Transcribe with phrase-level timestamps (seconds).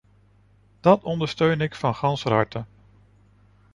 [0.79, 2.65] Dat ondersteun ik van ganser harte.